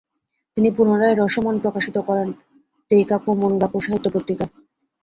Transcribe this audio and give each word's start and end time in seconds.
তিনি 0.57 0.69
পুনরায় 0.71 1.15
"রাশোমন" 1.15 1.55
প্রকাশিত 1.59 1.97
করেন 1.99 2.27
তেইকাকু 2.91 3.29
মোনগাকু 3.41 3.77
সাহিত্যিক 3.81 4.13
পত্রিকায়। 4.15 4.51